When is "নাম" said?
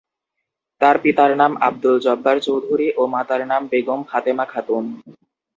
1.37-1.51, 3.47-3.61